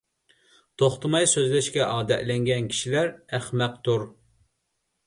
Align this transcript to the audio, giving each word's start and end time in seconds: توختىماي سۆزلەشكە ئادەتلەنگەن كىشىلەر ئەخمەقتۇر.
توختىماي 0.81 1.27
سۆزلەشكە 1.33 1.83
ئادەتلەنگەن 1.89 2.71
كىشىلەر 2.73 3.13
ئەخمەقتۇر. 3.39 4.11